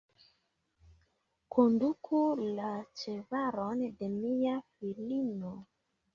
[1.55, 2.21] Konduku
[2.61, 2.71] la
[3.03, 5.55] ĉevalon de mia filino.